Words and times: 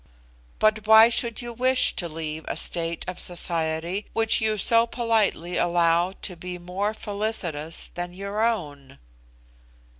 But 0.57 0.87
why 0.87 1.09
should 1.09 1.43
you 1.43 1.53
wish 1.53 1.95
to 1.97 2.09
leave 2.09 2.43
a 2.47 2.57
state 2.57 3.05
of 3.07 3.19
society 3.19 4.07
which 4.13 4.41
you 4.41 4.57
so 4.57 4.87
politely 4.87 5.57
allow 5.57 6.13
to 6.23 6.35
be 6.35 6.57
more 6.57 6.95
felicitous 6.95 7.91
than 7.93 8.11
your 8.11 8.41
own?" 8.43 8.97